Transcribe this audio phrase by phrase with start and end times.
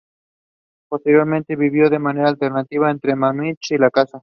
[0.89, 4.19] Posteriormente vivió de manera alternativa entre Munich y la casa.